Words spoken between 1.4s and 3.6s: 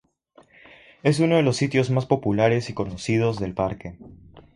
los sitios más populares y conocidos del